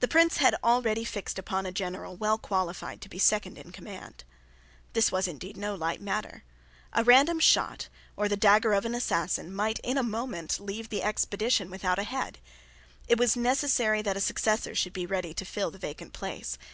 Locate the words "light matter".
5.74-6.44